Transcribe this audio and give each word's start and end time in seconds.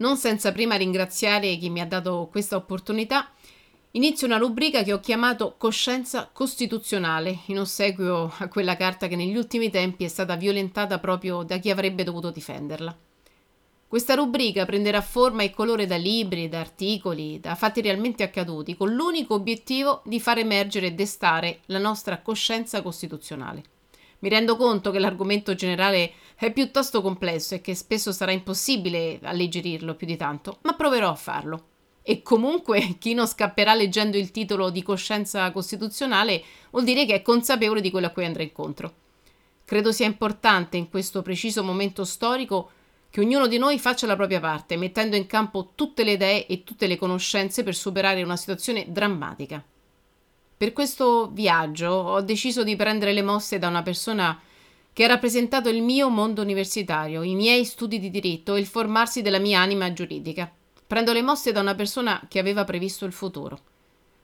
Non 0.00 0.16
senza 0.16 0.52
prima 0.52 0.76
ringraziare 0.76 1.56
chi 1.56 1.70
mi 1.70 1.80
ha 1.80 1.86
dato 1.86 2.28
questa 2.30 2.54
opportunità, 2.54 3.32
inizio 3.92 4.28
una 4.28 4.36
rubrica 4.36 4.84
che 4.84 4.92
ho 4.92 5.00
chiamato 5.00 5.56
Coscienza 5.58 6.30
Costituzionale, 6.32 7.40
in 7.46 7.58
ossequio 7.58 8.32
a 8.38 8.46
quella 8.46 8.76
carta 8.76 9.08
che 9.08 9.16
negli 9.16 9.36
ultimi 9.36 9.70
tempi 9.70 10.04
è 10.04 10.08
stata 10.08 10.36
violentata 10.36 11.00
proprio 11.00 11.42
da 11.42 11.56
chi 11.56 11.70
avrebbe 11.70 12.04
dovuto 12.04 12.30
difenderla. 12.30 12.96
Questa 13.88 14.14
rubrica 14.14 14.64
prenderà 14.66 15.00
forma 15.00 15.42
e 15.42 15.50
colore 15.50 15.86
da 15.86 15.96
libri, 15.96 16.48
da 16.48 16.60
articoli, 16.60 17.40
da 17.40 17.56
fatti 17.56 17.80
realmente 17.80 18.22
accaduti, 18.22 18.76
con 18.76 18.94
l'unico 18.94 19.34
obiettivo 19.34 20.02
di 20.04 20.20
far 20.20 20.38
emergere 20.38 20.86
e 20.86 20.92
destare 20.92 21.60
la 21.66 21.78
nostra 21.78 22.20
coscienza 22.20 22.82
costituzionale. 22.82 23.62
Mi 24.20 24.28
rendo 24.28 24.56
conto 24.56 24.90
che 24.90 24.98
l'argomento 24.98 25.54
generale 25.54 26.12
è 26.34 26.52
piuttosto 26.52 27.02
complesso 27.02 27.54
e 27.54 27.60
che 27.60 27.74
spesso 27.74 28.12
sarà 28.12 28.32
impossibile 28.32 29.18
alleggerirlo 29.22 29.94
più 29.94 30.06
di 30.06 30.16
tanto, 30.16 30.58
ma 30.62 30.74
proverò 30.74 31.10
a 31.10 31.14
farlo. 31.14 31.66
E 32.02 32.22
comunque 32.22 32.96
chi 32.98 33.14
non 33.14 33.26
scapperà 33.26 33.74
leggendo 33.74 34.16
il 34.16 34.30
titolo 34.30 34.70
di 34.70 34.82
coscienza 34.82 35.50
costituzionale 35.52 36.42
vuol 36.70 36.84
dire 36.84 37.06
che 37.06 37.14
è 37.14 37.22
consapevole 37.22 37.80
di 37.80 37.90
quello 37.90 38.06
a 38.06 38.10
cui 38.10 38.24
andrà 38.24 38.42
incontro. 38.42 38.92
Credo 39.64 39.92
sia 39.92 40.06
importante 40.06 40.76
in 40.76 40.88
questo 40.88 41.22
preciso 41.22 41.62
momento 41.62 42.04
storico 42.04 42.70
che 43.10 43.20
ognuno 43.20 43.46
di 43.46 43.58
noi 43.58 43.78
faccia 43.78 44.06
la 44.06 44.16
propria 44.16 44.40
parte, 44.40 44.76
mettendo 44.76 45.16
in 45.16 45.26
campo 45.26 45.72
tutte 45.74 46.04
le 46.04 46.12
idee 46.12 46.46
e 46.46 46.64
tutte 46.64 46.86
le 46.86 46.96
conoscenze 46.96 47.62
per 47.62 47.74
superare 47.74 48.22
una 48.22 48.36
situazione 48.36 48.86
drammatica. 48.88 49.62
Per 50.58 50.72
questo 50.72 51.30
viaggio 51.32 51.88
ho 51.88 52.20
deciso 52.20 52.64
di 52.64 52.74
prendere 52.74 53.12
le 53.12 53.22
mosse 53.22 53.60
da 53.60 53.68
una 53.68 53.84
persona 53.84 54.36
che 54.92 55.04
ha 55.04 55.06
rappresentato 55.06 55.68
il 55.68 55.82
mio 55.82 56.08
mondo 56.08 56.42
universitario, 56.42 57.22
i 57.22 57.36
miei 57.36 57.64
studi 57.64 58.00
di 58.00 58.10
diritto 58.10 58.56
e 58.56 58.58
il 58.58 58.66
formarsi 58.66 59.22
della 59.22 59.38
mia 59.38 59.60
anima 59.60 59.92
giuridica. 59.92 60.52
Prendo 60.84 61.12
le 61.12 61.22
mosse 61.22 61.52
da 61.52 61.60
una 61.60 61.76
persona 61.76 62.20
che 62.26 62.40
aveva 62.40 62.64
previsto 62.64 63.04
il 63.04 63.12
futuro. 63.12 63.60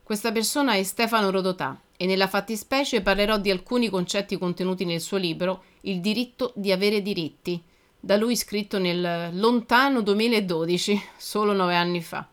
Questa 0.02 0.32
persona 0.32 0.72
è 0.72 0.82
Stefano 0.82 1.30
Rodotà 1.30 1.80
e 1.96 2.04
nella 2.04 2.26
fattispecie 2.26 3.00
parlerò 3.00 3.38
di 3.38 3.52
alcuni 3.52 3.88
concetti 3.88 4.36
contenuti 4.36 4.84
nel 4.84 5.00
suo 5.00 5.18
libro 5.18 5.62
Il 5.82 6.00
diritto 6.00 6.52
di 6.56 6.72
avere 6.72 7.00
diritti, 7.00 7.62
da 8.00 8.16
lui 8.16 8.34
scritto 8.34 8.80
nel 8.80 9.38
lontano 9.38 10.02
2012, 10.02 11.00
solo 11.16 11.52
nove 11.52 11.76
anni 11.76 12.02
fa. 12.02 12.28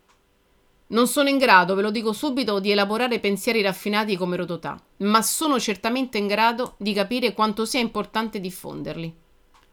Non 0.91 1.07
sono 1.07 1.29
in 1.29 1.37
grado, 1.37 1.73
ve 1.73 1.83
lo 1.83 1.89
dico 1.89 2.11
subito, 2.11 2.59
di 2.59 2.69
elaborare 2.69 3.19
pensieri 3.19 3.61
raffinati 3.61 4.17
come 4.17 4.35
Rodotà, 4.35 4.77
ma 4.97 5.21
sono 5.21 5.57
certamente 5.57 6.17
in 6.17 6.27
grado 6.27 6.75
di 6.77 6.91
capire 6.91 7.33
quanto 7.33 7.63
sia 7.63 7.79
importante 7.79 8.41
diffonderli. 8.41 9.15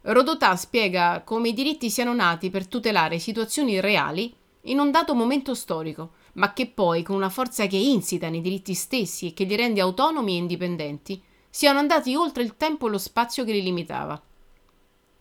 Rodotà 0.02 0.54
spiega 0.54 1.22
come 1.24 1.48
i 1.48 1.54
diritti 1.54 1.90
siano 1.90 2.14
nati 2.14 2.50
per 2.50 2.68
tutelare 2.68 3.18
situazioni 3.18 3.80
reali 3.80 4.32
in 4.62 4.78
un 4.78 4.92
dato 4.92 5.12
momento 5.12 5.56
storico, 5.56 6.12
ma 6.34 6.52
che 6.52 6.68
poi, 6.68 7.02
con 7.02 7.16
una 7.16 7.30
forza 7.30 7.66
che 7.66 7.76
insita 7.76 8.28
nei 8.28 8.40
diritti 8.40 8.74
stessi 8.74 9.26
e 9.26 9.34
che 9.34 9.42
li 9.42 9.56
rende 9.56 9.80
autonomi 9.80 10.34
e 10.34 10.38
indipendenti, 10.38 11.20
siano 11.50 11.80
andati 11.80 12.14
oltre 12.14 12.44
il 12.44 12.56
tempo 12.56 12.86
e 12.86 12.90
lo 12.90 12.98
spazio 12.98 13.42
che 13.42 13.50
li 13.50 13.62
limitava. 13.62 14.22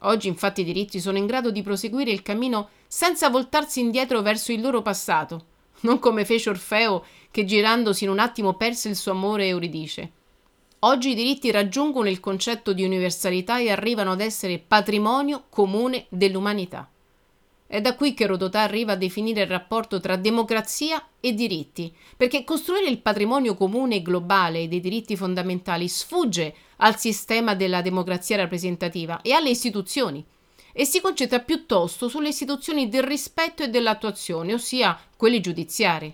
Oggi 0.01 0.27
infatti 0.27 0.61
i 0.61 0.63
diritti 0.63 0.99
sono 0.99 1.17
in 1.17 1.25
grado 1.25 1.49
di 1.49 1.63
proseguire 1.63 2.11
il 2.11 2.21
cammino 2.21 2.69
senza 2.85 3.29
voltarsi 3.29 3.79
indietro 3.79 4.21
verso 4.21 4.51
il 4.51 4.61
loro 4.61 4.83
passato, 4.83 5.55
non 5.81 5.99
come 5.99 6.25
fece 6.25 6.49
Orfeo 6.49 7.05
che 7.31 7.45
girandosi 7.45 8.03
in 8.03 8.09
un 8.09 8.19
attimo 8.19 8.55
perse 8.55 8.89
il 8.89 8.95
suo 8.95 9.11
amore 9.11 9.47
Euridice. 9.47 10.11
Oggi 10.79 11.11
i 11.11 11.15
diritti 11.15 11.49
raggiungono 11.51 12.07
il 12.07 12.19
concetto 12.19 12.71
di 12.73 12.83
universalità 12.83 13.59
e 13.59 13.71
arrivano 13.71 14.11
ad 14.11 14.21
essere 14.21 14.59
patrimonio 14.59 15.45
comune 15.49 16.05
dell'umanità. 16.09 16.89
È 17.65 17.81
da 17.81 17.95
qui 17.95 18.13
che 18.13 18.25
Rodotà 18.25 18.61
arriva 18.61 18.93
a 18.93 18.95
definire 18.95 19.41
il 19.41 19.47
rapporto 19.47 19.99
tra 19.99 20.15
democrazia 20.15 21.05
e 21.19 21.33
diritti, 21.33 21.93
perché 22.15 22.45
costruire 22.45 22.89
il 22.89 23.01
patrimonio 23.01 23.55
comune 23.55 24.01
globale 24.01 24.69
dei 24.69 24.79
diritti 24.79 25.17
fondamentali 25.17 25.89
sfugge 25.89 26.55
al 26.77 26.97
sistema 26.97 27.55
della 27.55 27.81
democrazia 27.81 28.37
rappresentativa 28.37 29.21
e 29.21 29.33
alle 29.33 29.49
istituzioni, 29.49 30.25
e 30.79 30.85
si 30.85 31.01
concentra 31.01 31.39
piuttosto 31.39 32.07
sulle 32.07 32.27
istituzioni 32.27 32.87
del 32.87 33.01
rispetto 33.01 33.63
e 33.63 33.69
dell'attuazione, 33.69 34.53
ossia 34.53 34.95
quelle 35.17 35.39
giudiziarie. 35.39 36.13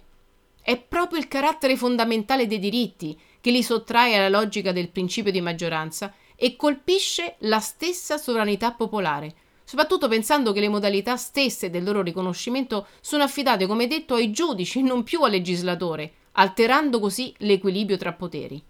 È 0.61 0.77
proprio 0.77 1.19
il 1.19 1.27
carattere 1.27 1.75
fondamentale 1.75 2.47
dei 2.47 2.59
diritti 2.59 3.19
che 3.41 3.51
li 3.51 3.61
sottrae 3.61 4.15
alla 4.15 4.29
logica 4.29 4.71
del 4.71 4.87
principio 4.87 5.33
di 5.33 5.41
maggioranza 5.41 6.13
e 6.37 6.55
colpisce 6.55 7.35
la 7.39 7.59
stessa 7.59 8.17
sovranità 8.17 8.71
popolare, 8.71 9.35
soprattutto 9.65 10.07
pensando 10.07 10.53
che 10.53 10.61
le 10.61 10.69
modalità 10.69 11.17
stesse 11.17 11.69
del 11.69 11.83
loro 11.83 12.01
riconoscimento 12.01 12.87
sono 13.01 13.23
affidate, 13.23 13.67
come 13.67 13.87
detto, 13.87 14.13
ai 14.13 14.31
giudici 14.31 14.79
e 14.79 14.83
non 14.83 15.03
più 15.03 15.21
al 15.23 15.31
legislatore, 15.31 16.13
alterando 16.31 17.01
così 17.01 17.33
l'equilibrio 17.39 17.97
tra 17.97 18.13
poteri. 18.13 18.63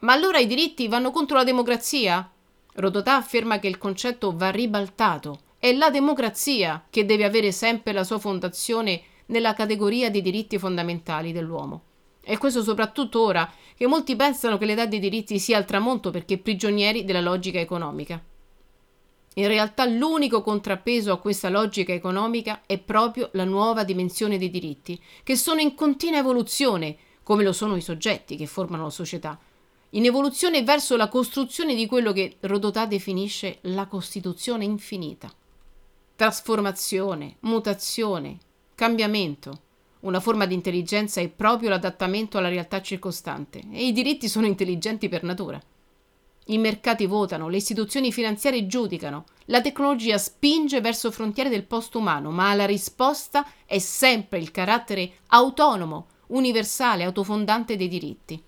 Ma 0.00 0.12
allora 0.12 0.38
i 0.38 0.46
diritti 0.46 0.86
vanno 0.86 1.10
contro 1.10 1.38
la 1.38 1.44
democrazia? 1.44 2.30
Rodotà 2.78 3.16
afferma 3.16 3.58
che 3.58 3.66
il 3.66 3.76
concetto 3.76 4.36
va 4.36 4.50
ribaltato. 4.50 5.40
È 5.58 5.72
la 5.72 5.90
democrazia 5.90 6.84
che 6.88 7.04
deve 7.04 7.24
avere 7.24 7.50
sempre 7.50 7.92
la 7.92 8.04
sua 8.04 8.20
fondazione 8.20 9.02
nella 9.26 9.52
categoria 9.52 10.12
dei 10.12 10.22
diritti 10.22 10.58
fondamentali 10.58 11.32
dell'uomo. 11.32 11.82
E 12.22 12.38
questo 12.38 12.62
soprattutto 12.62 13.20
ora 13.20 13.50
che 13.74 13.88
molti 13.88 14.14
pensano 14.14 14.58
che 14.58 14.64
l'età 14.64 14.86
dei 14.86 15.00
diritti 15.00 15.40
sia 15.40 15.56
al 15.56 15.64
tramonto 15.64 16.10
perché 16.10 16.38
prigionieri 16.38 17.04
della 17.04 17.20
logica 17.20 17.58
economica. 17.58 18.22
In 19.34 19.48
realtà 19.48 19.84
l'unico 19.84 20.42
contrappeso 20.42 21.10
a 21.10 21.18
questa 21.18 21.48
logica 21.48 21.92
economica 21.92 22.62
è 22.64 22.78
proprio 22.78 23.30
la 23.32 23.44
nuova 23.44 23.82
dimensione 23.82 24.38
dei 24.38 24.50
diritti, 24.50 25.00
che 25.24 25.34
sono 25.34 25.60
in 25.60 25.74
continua 25.74 26.18
evoluzione, 26.18 26.96
come 27.24 27.42
lo 27.42 27.52
sono 27.52 27.74
i 27.74 27.80
soggetti 27.80 28.36
che 28.36 28.46
formano 28.46 28.84
la 28.84 28.90
società, 28.90 29.36
in 29.92 30.04
evoluzione 30.04 30.62
verso 30.62 30.96
la 30.96 31.08
costruzione 31.08 31.74
di 31.74 31.86
quello 31.86 32.12
che 32.12 32.36
Rodotà 32.40 32.84
definisce 32.84 33.58
la 33.62 33.86
Costituzione 33.86 34.64
infinita. 34.64 35.32
Trasformazione, 36.14 37.36
mutazione, 37.40 38.38
cambiamento. 38.74 39.62
Una 40.00 40.20
forma 40.20 40.44
di 40.44 40.54
intelligenza 40.54 41.22
è 41.22 41.28
proprio 41.28 41.70
l'adattamento 41.70 42.36
alla 42.36 42.50
realtà 42.50 42.82
circostante 42.82 43.62
e 43.72 43.86
i 43.86 43.92
diritti 43.92 44.28
sono 44.28 44.46
intelligenti 44.46 45.08
per 45.08 45.22
natura. 45.22 45.60
I 46.50 46.58
mercati 46.58 47.06
votano, 47.06 47.48
le 47.48 47.56
istituzioni 47.56 48.12
finanziarie 48.12 48.66
giudicano, 48.66 49.24
la 49.46 49.60
tecnologia 49.60 50.18
spinge 50.18 50.80
verso 50.80 51.10
frontiere 51.10 51.48
del 51.48 51.64
post 51.64 51.94
umano, 51.94 52.30
ma 52.30 52.52
la 52.54 52.66
risposta 52.66 53.46
è 53.64 53.78
sempre 53.78 54.38
il 54.38 54.50
carattere 54.50 55.20
autonomo, 55.28 56.08
universale, 56.28 57.04
autofondante 57.04 57.76
dei 57.76 57.88
diritti. 57.88 58.42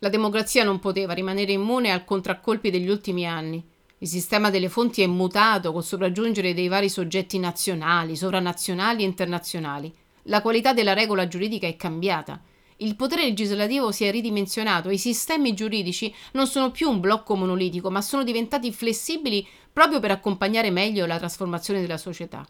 La 0.00 0.08
democrazia 0.08 0.64
non 0.64 0.78
poteva 0.78 1.14
rimanere 1.14 1.52
immune 1.52 1.90
al 1.90 2.04
contraccolpi 2.04 2.70
degli 2.70 2.88
ultimi 2.88 3.26
anni. 3.26 3.64
Il 3.98 4.08
sistema 4.08 4.50
delle 4.50 4.68
fonti 4.68 5.00
è 5.00 5.06
mutato 5.06 5.72
col 5.72 5.82
sopraggiungere 5.82 6.52
dei 6.52 6.68
vari 6.68 6.90
soggetti 6.90 7.38
nazionali, 7.38 8.14
sovranazionali 8.14 9.02
e 9.02 9.06
internazionali. 9.06 9.92
La 10.24 10.42
qualità 10.42 10.74
della 10.74 10.92
regola 10.92 11.26
giuridica 11.26 11.66
è 11.66 11.76
cambiata. 11.76 12.42
Il 12.78 12.94
potere 12.94 13.22
legislativo 13.22 13.90
si 13.92 14.04
è 14.04 14.10
ridimensionato 14.10 14.90
e 14.90 14.94
i 14.94 14.98
sistemi 14.98 15.54
giuridici 15.54 16.14
non 16.32 16.46
sono 16.46 16.70
più 16.70 16.90
un 16.90 17.00
blocco 17.00 17.34
monolitico, 17.34 17.90
ma 17.90 18.02
sono 18.02 18.22
diventati 18.22 18.70
flessibili 18.70 19.46
proprio 19.72 19.98
per 19.98 20.10
accompagnare 20.10 20.70
meglio 20.70 21.06
la 21.06 21.16
trasformazione 21.16 21.80
della 21.80 21.96
società. 21.96 22.46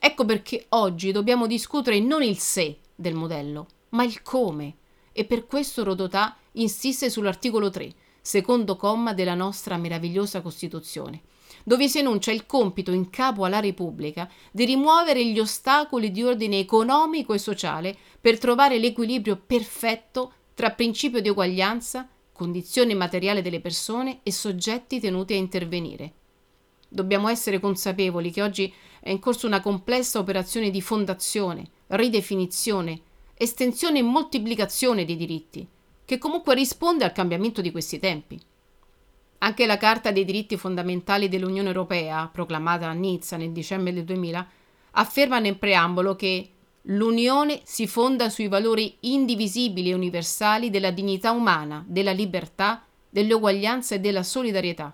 Ecco 0.00 0.24
perché 0.24 0.64
oggi 0.70 1.12
dobbiamo 1.12 1.46
discutere 1.46 2.00
non 2.00 2.22
il 2.22 2.38
se 2.38 2.78
del 2.94 3.14
modello, 3.14 3.66
ma 3.90 4.04
il 4.04 4.22
come. 4.22 4.76
E 5.18 5.24
per 5.24 5.48
questo 5.48 5.82
Rodotà 5.82 6.36
insiste 6.52 7.10
sull'articolo 7.10 7.70
3, 7.70 7.92
secondo 8.20 8.76
comma 8.76 9.12
della 9.12 9.34
nostra 9.34 9.76
meravigliosa 9.76 10.42
Costituzione, 10.42 11.22
dove 11.64 11.88
si 11.88 11.98
enuncia 11.98 12.30
il 12.30 12.46
compito 12.46 12.92
in 12.92 13.10
capo 13.10 13.44
alla 13.44 13.58
Repubblica 13.58 14.30
di 14.52 14.64
rimuovere 14.64 15.26
gli 15.26 15.40
ostacoli 15.40 16.12
di 16.12 16.22
ordine 16.22 16.60
economico 16.60 17.34
e 17.34 17.38
sociale 17.38 17.96
per 18.20 18.38
trovare 18.38 18.78
l'equilibrio 18.78 19.42
perfetto 19.44 20.34
tra 20.54 20.70
principio 20.70 21.20
di 21.20 21.30
uguaglianza, 21.30 22.08
condizione 22.30 22.94
materiale 22.94 23.42
delle 23.42 23.60
persone 23.60 24.20
e 24.22 24.30
soggetti 24.30 25.00
tenuti 25.00 25.32
a 25.32 25.36
intervenire. 25.36 26.12
Dobbiamo 26.88 27.26
essere 27.26 27.58
consapevoli 27.58 28.30
che 28.30 28.42
oggi 28.42 28.72
è 29.00 29.10
in 29.10 29.18
corso 29.18 29.48
una 29.48 29.60
complessa 29.60 30.20
operazione 30.20 30.70
di 30.70 30.80
fondazione, 30.80 31.68
ridefinizione, 31.88 33.00
estensione 33.38 34.00
e 34.00 34.02
moltiplicazione 34.02 35.04
dei 35.04 35.16
diritti, 35.16 35.66
che 36.04 36.18
comunque 36.18 36.54
risponde 36.54 37.04
al 37.04 37.12
cambiamento 37.12 37.60
di 37.60 37.70
questi 37.70 37.98
tempi. 37.98 38.38
Anche 39.38 39.66
la 39.66 39.76
Carta 39.76 40.10
dei 40.10 40.24
diritti 40.24 40.56
fondamentali 40.56 41.28
dell'Unione 41.28 41.68
Europea, 41.68 42.28
proclamata 42.32 42.88
a 42.88 42.92
Nizza 42.92 43.36
nel 43.36 43.52
dicembre 43.52 43.92
del 43.92 44.04
2000, 44.04 44.48
afferma 44.92 45.38
nel 45.38 45.56
preambolo 45.56 46.16
che 46.16 46.50
l'Unione 46.82 47.60
si 47.62 47.86
fonda 47.86 48.28
sui 48.30 48.48
valori 48.48 48.96
indivisibili 49.00 49.90
e 49.90 49.94
universali 49.94 50.70
della 50.70 50.90
dignità 50.90 51.30
umana, 51.30 51.84
della 51.86 52.10
libertà, 52.10 52.84
dell'uguaglianza 53.08 53.94
e 53.94 54.00
della 54.00 54.24
solidarietà. 54.24 54.92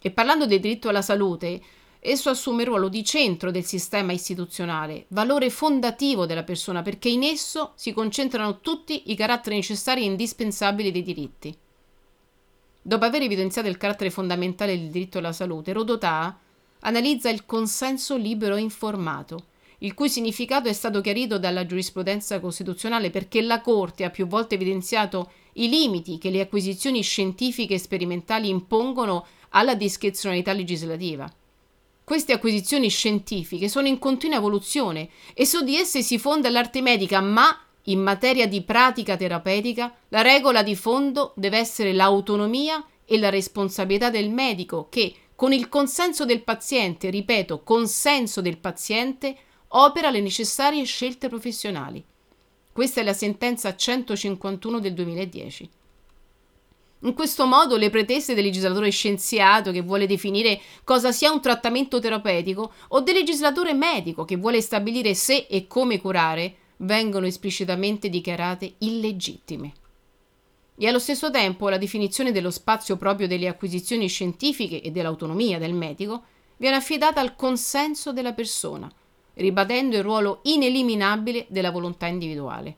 E 0.00 0.10
parlando 0.12 0.46
del 0.46 0.60
diritto 0.60 0.88
alla 0.88 1.02
salute, 1.02 1.60
Esso 2.02 2.30
assume 2.30 2.62
il 2.62 2.68
ruolo 2.68 2.88
di 2.88 3.04
centro 3.04 3.50
del 3.50 3.66
sistema 3.66 4.12
istituzionale, 4.12 5.04
valore 5.08 5.50
fondativo 5.50 6.24
della 6.24 6.44
persona, 6.44 6.80
perché 6.80 7.10
in 7.10 7.22
esso 7.22 7.72
si 7.74 7.92
concentrano 7.92 8.60
tutti 8.60 9.10
i 9.10 9.14
caratteri 9.14 9.56
necessari 9.56 10.00
e 10.00 10.06
indispensabili 10.06 10.90
dei 10.90 11.02
diritti. 11.02 11.54
Dopo 12.80 13.04
aver 13.04 13.20
evidenziato 13.20 13.68
il 13.68 13.76
carattere 13.76 14.08
fondamentale 14.08 14.78
del 14.78 14.88
diritto 14.88 15.18
alla 15.18 15.34
salute, 15.34 15.74
Rodotà 15.74 16.38
analizza 16.80 17.28
il 17.28 17.44
consenso 17.44 18.16
libero 18.16 18.56
e 18.56 18.60
informato, 18.60 19.44
il 19.80 19.92
cui 19.92 20.08
significato 20.08 20.68
è 20.70 20.72
stato 20.72 21.02
chiarito 21.02 21.38
dalla 21.38 21.66
giurisprudenza 21.66 22.40
costituzionale 22.40 23.10
perché 23.10 23.42
la 23.42 23.60
Corte 23.60 24.04
ha 24.04 24.10
più 24.10 24.26
volte 24.26 24.54
evidenziato 24.54 25.32
i 25.54 25.68
limiti 25.68 26.16
che 26.16 26.30
le 26.30 26.40
acquisizioni 26.40 27.02
scientifiche 27.02 27.74
e 27.74 27.78
sperimentali 27.78 28.48
impongono 28.48 29.26
alla 29.50 29.74
discrezionalità 29.74 30.54
legislativa. 30.54 31.30
Queste 32.04 32.32
acquisizioni 32.32 32.88
scientifiche 32.88 33.68
sono 33.68 33.86
in 33.86 33.98
continua 33.98 34.36
evoluzione 34.36 35.08
e 35.34 35.46
su 35.46 35.62
di 35.62 35.76
esse 35.76 36.02
si 36.02 36.18
fonda 36.18 36.50
l'arte 36.50 36.80
medica, 36.82 37.20
ma 37.20 37.56
in 37.84 38.00
materia 38.00 38.46
di 38.46 38.62
pratica 38.62 39.16
terapeutica 39.16 39.94
la 40.08 40.22
regola 40.22 40.62
di 40.62 40.74
fondo 40.74 41.32
deve 41.36 41.58
essere 41.58 41.92
l'autonomia 41.92 42.84
e 43.04 43.18
la 43.18 43.30
responsabilità 43.30 44.10
del 44.10 44.30
medico 44.30 44.88
che, 44.88 45.14
con 45.34 45.52
il 45.52 45.68
consenso 45.68 46.24
del 46.24 46.42
paziente, 46.42 47.10
ripeto, 47.10 47.62
consenso 47.62 48.40
del 48.40 48.58
paziente, 48.58 49.36
opera 49.68 50.10
le 50.10 50.20
necessarie 50.20 50.84
scelte 50.84 51.28
professionali. 51.28 52.04
Questa 52.72 53.00
è 53.00 53.04
la 53.04 53.12
sentenza 53.12 53.74
151 53.74 54.80
del 54.80 54.94
2010. 54.94 55.70
In 57.02 57.14
questo 57.14 57.46
modo 57.46 57.78
le 57.78 57.88
pretese 57.88 58.34
del 58.34 58.44
legislatore 58.44 58.90
scienziato 58.90 59.72
che 59.72 59.80
vuole 59.80 60.06
definire 60.06 60.60
cosa 60.84 61.12
sia 61.12 61.32
un 61.32 61.40
trattamento 61.40 61.98
terapeutico 61.98 62.72
o 62.88 63.00
del 63.00 63.14
legislatore 63.14 63.72
medico 63.72 64.26
che 64.26 64.36
vuole 64.36 64.60
stabilire 64.60 65.14
se 65.14 65.46
e 65.48 65.66
come 65.66 65.98
curare 65.98 66.56
vengono 66.78 67.24
esplicitamente 67.24 68.10
dichiarate 68.10 68.74
illegittime. 68.78 69.72
E 70.76 70.88
allo 70.88 70.98
stesso 70.98 71.30
tempo 71.30 71.70
la 71.70 71.78
definizione 71.78 72.32
dello 72.32 72.50
spazio 72.50 72.96
proprio 72.96 73.26
delle 73.26 73.48
acquisizioni 73.48 74.06
scientifiche 74.06 74.82
e 74.82 74.90
dell'autonomia 74.90 75.58
del 75.58 75.72
medico 75.72 76.24
viene 76.58 76.76
affidata 76.76 77.20
al 77.20 77.34
consenso 77.34 78.12
della 78.12 78.34
persona, 78.34 78.90
ribadendo 79.34 79.96
il 79.96 80.02
ruolo 80.02 80.40
ineliminabile 80.42 81.46
della 81.48 81.70
volontà 81.70 82.06
individuale. 82.06 82.76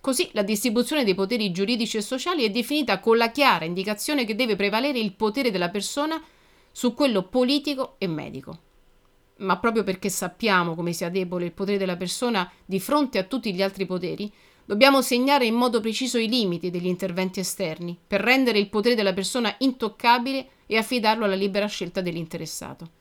Così 0.00 0.30
la 0.32 0.42
distribuzione 0.42 1.04
dei 1.04 1.14
poteri 1.14 1.52
giuridici 1.52 1.98
e 1.98 2.02
sociali 2.02 2.44
è 2.44 2.50
definita 2.50 3.00
con 3.00 3.18
la 3.18 3.30
chiara 3.30 3.66
indicazione 3.66 4.24
che 4.24 4.34
deve 4.34 4.56
prevalere 4.56 4.98
il 4.98 5.12
potere 5.12 5.50
della 5.50 5.68
persona 5.68 6.22
su 6.72 6.94
quello 6.94 7.24
politico 7.24 7.96
e 7.98 8.06
medico. 8.06 8.58
Ma 9.38 9.58
proprio 9.58 9.84
perché 9.84 10.08
sappiamo 10.08 10.74
come 10.74 10.94
sia 10.94 11.10
debole 11.10 11.46
il 11.46 11.52
potere 11.52 11.76
della 11.76 11.96
persona 11.96 12.50
di 12.64 12.80
fronte 12.80 13.18
a 13.18 13.24
tutti 13.24 13.52
gli 13.54 13.62
altri 13.62 13.84
poteri, 13.84 14.32
dobbiamo 14.64 15.02
segnare 15.02 15.44
in 15.44 15.54
modo 15.54 15.80
preciso 15.80 16.16
i 16.16 16.28
limiti 16.28 16.70
degli 16.70 16.86
interventi 16.86 17.40
esterni 17.40 17.98
per 18.06 18.22
rendere 18.22 18.58
il 18.58 18.70
potere 18.70 18.94
della 18.94 19.12
persona 19.12 19.54
intoccabile 19.58 20.48
e 20.66 20.78
affidarlo 20.78 21.24
alla 21.24 21.34
libera 21.34 21.66
scelta 21.66 22.00
dell'interessato. 22.00 22.99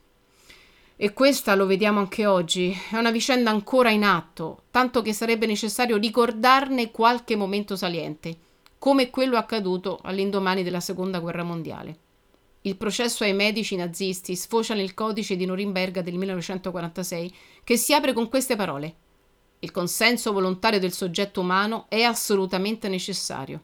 E 1.01 1.13
questa, 1.13 1.56
lo 1.56 1.66
vediamo 1.66 2.00
anche 2.00 2.25
oggi, 2.25 2.78
è 2.92 2.98
una 2.98 3.10
vicenda 3.10 3.51
ancora 3.51 3.90
in 3.90 4.04
atto, 4.04 4.63
tanto 4.69 5.01
che 5.01 5.13
sarebbe 5.13 5.46
necessario 5.46 5.96
ricordarne 5.96 6.92
qualche 6.92 7.38
momento 7.38 7.78
saliente, 7.78 8.38
come 8.78 9.10
quello 9.10 9.38
accaduto 9.38 10.00
all'indomani 10.04 10.62
della 10.62 10.81
Seconda 10.81 11.19
Guerra 11.19 11.44
Mondiale. 11.44 11.98
Il 12.63 12.75
processo 12.75 13.24
ai 13.24 13.31
medici 13.31 13.78
nazisti 13.78 14.36
sfocia 14.36 14.74
nel 14.74 14.94
codice 14.94 15.38
di 15.38 15.46
Norimberga 15.46 16.01
del 16.01 16.16
1946, 16.16 17.34
che 17.63 17.78
si 17.78 17.94
apre 17.94 18.12
con 18.12 18.28
queste 18.28 18.57
parole. 18.57 18.96
Il 19.60 19.72
consenso 19.72 20.34
volontario 20.34 20.80
del 20.81 20.92
soggetto 20.92 21.40
umano 21.40 21.86
è 21.88 22.01
assolutamente 22.01 22.90
necessario 22.90 23.63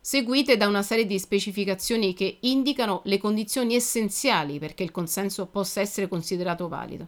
seguite 0.00 0.56
da 0.56 0.66
una 0.66 0.82
serie 0.82 1.06
di 1.06 1.18
specificazioni 1.18 2.14
che 2.14 2.38
indicano 2.40 3.02
le 3.04 3.18
condizioni 3.18 3.74
essenziali 3.74 4.58
perché 4.58 4.82
il 4.82 4.90
consenso 4.90 5.46
possa 5.46 5.80
essere 5.80 6.08
considerato 6.08 6.68
valido. 6.68 7.06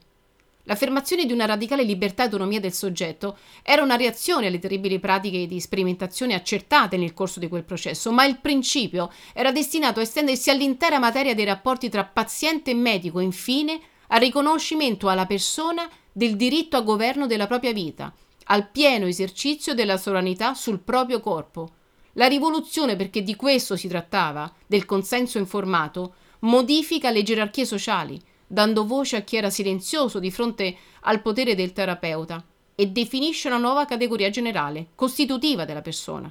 L'affermazione 0.65 1.25
di 1.27 1.33
una 1.33 1.47
radicale 1.47 1.83
libertà 1.83 2.23
e 2.23 2.27
autonomia 2.27 2.61
del 2.61 2.73
soggetto 2.73 3.37
era 3.63 3.83
una 3.83 3.97
reazione 3.97 4.47
alle 4.47 4.61
terribili 4.61 5.01
pratiche 5.01 5.47
di 5.49 5.59
sperimentazione 5.59 6.35
accertate 6.35 6.97
nel 6.97 7.15
corso 7.15 7.41
di 7.41 7.49
quel 7.49 7.65
processo, 7.65 8.13
ma 8.13 8.25
il 8.25 8.39
principio 8.39 9.11
era 9.35 9.51
destinato 9.51 9.99
a 9.99 10.05
estendersi 10.05 10.51
all'intera 10.51 11.01
materia 11.01 11.35
dei 11.35 11.47
rapporti 11.47 11.89
tra 11.89 12.05
paziente 12.05 12.71
e 12.71 12.75
medico, 12.75 13.19
infine 13.19 13.81
al 14.09 14.21
riconoscimento 14.21 15.09
alla 15.09 15.27
persona 15.27 15.89
del 16.13 16.37
diritto 16.37 16.77
a 16.77 16.83
governo 16.83 17.27
della 17.27 17.49
propria 17.49 17.73
vita, 17.73 18.13
al 18.45 18.69
pieno 18.71 19.07
esercizio 19.07 19.75
della 19.75 19.97
sovranità 19.97 20.55
sul 20.55 20.79
proprio 20.79 21.19
corpo, 21.19 21.71
la 22.15 22.27
rivoluzione, 22.27 22.97
perché 22.97 23.23
di 23.23 23.37
questo 23.37 23.77
si 23.77 23.89
trattava, 23.89 24.53
del 24.67 24.85
consenso 24.85 25.39
informato, 25.39 26.15
modifica 26.41 27.11
le 27.11 27.23
gerarchie 27.23 27.65
sociali, 27.65 28.21
dando 28.47 28.87
voce 28.87 29.17
a 29.17 29.21
chi 29.23 29.37
era 29.37 29.49
silenzioso 29.49 30.19
di 30.19 30.31
fronte 30.31 30.77
al 31.01 31.23
potere 31.23 31.55
del 31.55 31.73
terapeuta 31.73 32.45
e 32.75 32.87
definisce 32.89 33.49
una 33.49 33.57
nuova 33.57 33.87
categoria 33.87 34.29
generale, 34.29 34.89
costitutiva 34.95 35.65
della 35.65 35.83
persona. 35.83 36.31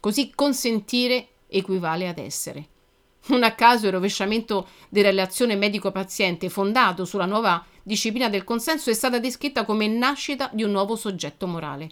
Così 0.00 0.32
consentire 0.34 1.28
equivale 1.48 2.08
ad 2.08 2.18
essere. 2.18 2.68
Non 3.28 3.42
a 3.42 3.54
caso 3.54 3.86
il 3.86 3.92
rovesciamento 3.92 4.68
della 4.88 5.08
relazione 5.08 5.56
medico-paziente 5.56 6.48
fondato 6.48 7.04
sulla 7.04 7.26
nuova 7.26 7.64
disciplina 7.82 8.28
del 8.28 8.44
consenso 8.44 8.90
è 8.90 8.94
stata 8.94 9.18
descritta 9.18 9.64
come 9.64 9.86
nascita 9.86 10.50
di 10.52 10.62
un 10.62 10.70
nuovo 10.70 10.96
soggetto 10.96 11.46
morale. 11.46 11.90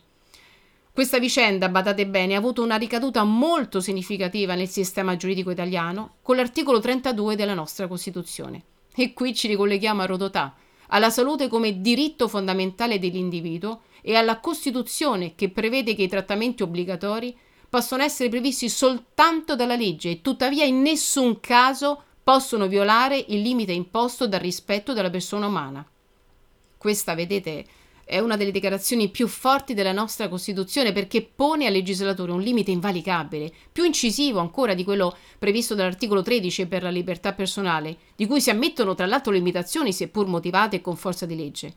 Questa 0.97 1.19
vicenda, 1.19 1.69
badate 1.69 2.07
bene, 2.07 2.35
ha 2.35 2.39
avuto 2.39 2.63
una 2.63 2.77
ricaduta 2.77 3.23
molto 3.23 3.83
significativa 3.83 4.55
nel 4.55 4.71
sistema 4.71 5.15
giuridico 5.15 5.51
italiano 5.51 6.15
con 6.23 6.37
l'articolo 6.37 6.81
32 6.81 7.37
della 7.37 7.53
nostra 7.53 7.87
Costituzione. 7.87 8.63
E 8.95 9.13
qui 9.13 9.35
ci 9.35 9.47
ricolleghiamo 9.47 10.01
a 10.01 10.07
Rodotà, 10.07 10.55
alla 10.87 11.11
salute 11.11 11.49
come 11.49 11.83
diritto 11.83 12.29
fondamentale 12.29 12.99
dell'individuo 12.99 13.83
e 14.01 14.15
alla 14.15 14.41
Costituzione 14.41 15.35
che 15.35 15.51
prevede 15.51 15.95
che 15.95 16.05
i 16.05 16.09
trattamenti 16.09 16.63
obbligatori 16.63 17.37
possono 17.69 18.03
essere 18.03 18.31
previsti 18.31 18.71
soltanto 18.71 19.55
dalla 19.55 19.77
legge 19.77 20.09
e 20.09 20.23
tuttavia 20.23 20.65
in 20.65 20.81
nessun 20.81 21.41
caso 21.41 22.05
possono 22.25 22.69
violare 22.69 23.23
il 23.29 23.43
limite 23.43 23.73
imposto 23.73 24.27
dal 24.27 24.41
rispetto 24.41 24.95
della 24.95 25.11
persona 25.11 25.47
umana. 25.47 25.87
Questa, 26.79 27.15
vedete, 27.15 27.67
è 28.09 28.21
una 28.21 28.37
delle 28.37 28.53
dichiarazioni 28.53 29.09
più 29.09 29.27
forti 29.27 29.75
della 29.75 29.91
nostra 29.91 30.29
Costituzione 30.29 30.93
perché 30.93 31.23
pone 31.23 31.67
al 31.67 31.73
legislatore 31.73 32.31
un 32.31 32.41
limite 32.41 32.71
invalicabile, 32.71 33.53
più 33.73 33.83
incisivo 33.83 34.39
ancora 34.39 34.75
di 34.75 34.85
quello 34.85 35.17
previsto 35.41 35.75
dall'articolo 35.75 36.23
13 36.23 36.69
per 36.69 36.85
la 36.85 36.91
libertà 36.91 37.33
personale, 37.33 37.97
di 38.15 38.29
cui 38.29 38.41
si 38.41 38.51
ammettono 38.51 38.95
tra 38.95 39.07
l'altro 39.07 39.33
limitazioni 39.33 39.93
seppur 39.93 40.29
motivate 40.29 40.77
e 40.77 40.81
con 40.81 40.95
forza 40.95 41.27
di 41.27 41.35
legge. 41.35 41.75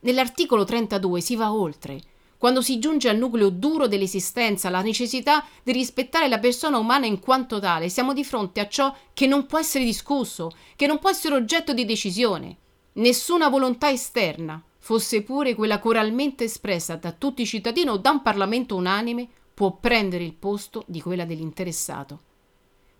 Nell'articolo 0.00 0.64
32 0.64 1.20
si 1.20 1.36
va 1.36 1.52
oltre. 1.52 2.00
Quando 2.38 2.60
si 2.60 2.80
giunge 2.80 3.08
al 3.08 3.16
nucleo 3.16 3.48
duro 3.48 3.86
dell'esistenza, 3.86 4.70
la 4.70 4.82
necessità 4.82 5.44
di 5.62 5.70
rispettare 5.70 6.26
la 6.26 6.40
persona 6.40 6.78
umana 6.78 7.06
in 7.06 7.20
quanto 7.20 7.60
tale, 7.60 7.88
siamo 7.88 8.14
di 8.14 8.24
fronte 8.24 8.58
a 8.58 8.66
ciò 8.66 8.92
che 9.14 9.28
non 9.28 9.46
può 9.46 9.60
essere 9.60 9.84
discusso, 9.84 10.50
che 10.74 10.88
non 10.88 10.98
può 10.98 11.08
essere 11.08 11.36
oggetto 11.36 11.72
di 11.72 11.84
decisione. 11.84 12.56
Nessuna 12.94 13.48
volontà 13.48 13.90
esterna, 13.90 14.60
fosse 14.78 15.22
pure 15.22 15.54
quella 15.54 15.78
coralmente 15.78 16.44
espressa 16.44 16.96
da 16.96 17.12
tutti 17.12 17.42
i 17.42 17.46
cittadini 17.46 17.90
o 17.90 17.96
da 17.96 18.10
un 18.10 18.22
Parlamento 18.22 18.76
unanime, 18.76 19.28
può 19.54 19.76
prendere 19.76 20.24
il 20.24 20.34
posto 20.34 20.84
di 20.86 21.00
quella 21.00 21.24
dell'interessato. 21.24 22.20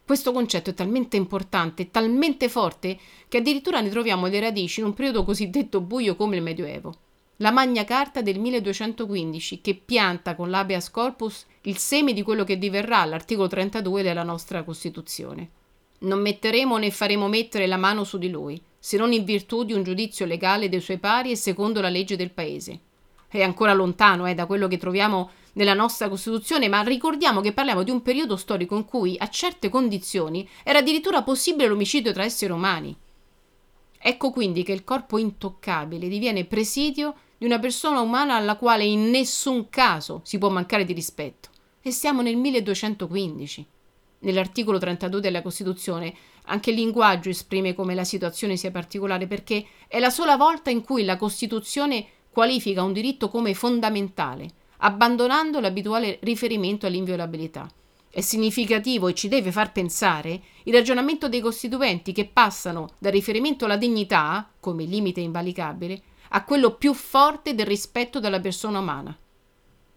Questo 0.04 0.32
concetto 0.32 0.70
è 0.70 0.74
talmente 0.74 1.16
importante, 1.16 1.90
talmente 1.90 2.48
forte, 2.48 2.98
che 3.28 3.38
addirittura 3.38 3.80
ne 3.80 3.90
troviamo 3.90 4.26
le 4.26 4.40
radici 4.40 4.80
in 4.80 4.86
un 4.86 4.94
periodo 4.94 5.22
cosiddetto 5.22 5.80
buio 5.80 6.16
come 6.16 6.36
il 6.36 6.42
Medioevo. 6.42 6.96
La 7.36 7.50
Magna 7.50 7.84
Carta 7.84 8.22
del 8.22 8.40
1215, 8.40 9.60
che 9.60 9.74
pianta 9.74 10.34
con 10.34 10.50
l'habeas 10.50 10.90
corpus 10.90 11.46
il 11.62 11.76
seme 11.76 12.12
di 12.12 12.22
quello 12.22 12.42
che 12.42 12.58
diverrà 12.58 13.04
l'articolo 13.04 13.48
32 13.48 14.02
della 14.02 14.22
nostra 14.22 14.64
Costituzione. 14.64 15.50
Non 16.00 16.20
metteremo 16.20 16.76
né 16.76 16.90
faremo 16.90 17.28
mettere 17.28 17.66
la 17.66 17.76
mano 17.76 18.04
su 18.04 18.18
di 18.18 18.30
lui, 18.30 18.60
se 18.78 18.96
non 18.96 19.12
in 19.12 19.24
virtù 19.24 19.64
di 19.64 19.72
un 19.72 19.82
giudizio 19.82 20.26
legale 20.26 20.68
dei 20.68 20.80
suoi 20.80 20.98
pari 20.98 21.30
e 21.30 21.36
secondo 21.36 21.80
la 21.80 21.88
legge 21.88 22.16
del 22.16 22.30
paese. 22.30 22.80
È 23.26 23.42
ancora 23.42 23.74
lontano 23.74 24.26
eh, 24.26 24.34
da 24.34 24.46
quello 24.46 24.68
che 24.68 24.78
troviamo 24.78 25.30
nella 25.54 25.74
nostra 25.74 26.08
Costituzione, 26.08 26.68
ma 26.68 26.80
ricordiamo 26.82 27.40
che 27.40 27.52
parliamo 27.52 27.82
di 27.82 27.90
un 27.90 28.00
periodo 28.00 28.36
storico 28.36 28.76
in 28.76 28.84
cui, 28.84 29.16
a 29.18 29.28
certe 29.28 29.68
condizioni, 29.68 30.48
era 30.62 30.78
addirittura 30.78 31.22
possibile 31.22 31.68
l'omicidio 31.68 32.12
tra 32.12 32.24
esseri 32.24 32.52
umani. 32.52 32.96
Ecco 34.00 34.30
quindi 34.30 34.62
che 34.62 34.72
il 34.72 34.84
corpo 34.84 35.18
intoccabile 35.18 36.08
diviene 36.08 36.44
presidio 36.44 37.14
di 37.36 37.44
una 37.44 37.58
persona 37.58 38.00
umana 38.00 38.36
alla 38.36 38.56
quale 38.56 38.84
in 38.84 39.10
nessun 39.10 39.68
caso 39.68 40.20
si 40.24 40.38
può 40.38 40.48
mancare 40.48 40.84
di 40.84 40.92
rispetto. 40.92 41.48
E 41.82 41.90
siamo 41.90 42.22
nel 42.22 42.36
1215. 42.36 43.66
Nell'articolo 44.20 44.78
32 44.78 45.20
della 45.20 45.42
Costituzione 45.42 46.14
Anche 46.50 46.70
il 46.70 46.76
linguaggio 46.76 47.28
esprime 47.28 47.74
come 47.74 47.94
la 47.94 48.04
situazione 48.04 48.56
sia 48.56 48.70
particolare 48.70 49.26
perché 49.26 49.66
è 49.86 49.98
la 49.98 50.10
sola 50.10 50.36
volta 50.36 50.70
in 50.70 50.82
cui 50.82 51.04
la 51.04 51.16
Costituzione 51.16 52.06
qualifica 52.30 52.82
un 52.82 52.92
diritto 52.92 53.28
come 53.28 53.52
fondamentale, 53.52 54.48
abbandonando 54.78 55.60
l'abituale 55.60 56.18
riferimento 56.22 56.86
all'inviolabilità. 56.86 57.70
È 58.10 58.20
significativo 58.22 59.08
e 59.08 59.14
ci 59.14 59.28
deve 59.28 59.52
far 59.52 59.72
pensare 59.72 60.40
il 60.62 60.72
ragionamento 60.72 61.28
dei 61.28 61.40
costituenti 61.40 62.12
che 62.12 62.24
passano 62.24 62.88
dal 62.98 63.12
riferimento 63.12 63.66
alla 63.66 63.76
dignità, 63.76 64.50
come 64.58 64.84
limite 64.84 65.20
invalicabile, 65.20 66.00
a 66.30 66.44
quello 66.44 66.76
più 66.76 66.94
forte 66.94 67.54
del 67.54 67.66
rispetto 67.66 68.20
della 68.20 68.40
persona 68.40 68.78
umana. 68.78 69.14